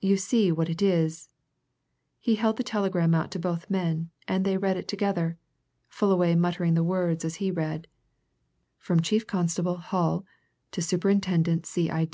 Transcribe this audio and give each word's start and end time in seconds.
You 0.00 0.16
see 0.16 0.50
what 0.50 0.70
it 0.70 0.80
is" 0.80 1.28
He 2.18 2.36
held 2.36 2.56
the 2.56 2.62
telegram 2.62 3.14
out 3.14 3.30
to 3.32 3.38
both 3.38 3.68
men, 3.68 4.08
and 4.26 4.42
they 4.42 4.56
read 4.56 4.78
it 4.78 4.88
together, 4.88 5.36
Fullaway 5.90 6.34
muttering 6.34 6.72
the 6.72 6.82
words 6.82 7.26
as 7.26 7.34
he 7.44 7.50
read 7.50 7.86
From 8.78 9.00
_Chief 9.00 9.26
Constable, 9.26 9.76
Hull, 9.76 10.24
to 10.70 10.80
Superintendent 10.80 11.66
C.I. 11.66 12.04